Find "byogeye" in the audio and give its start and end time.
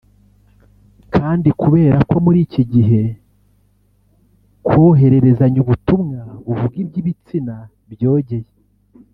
7.91-8.51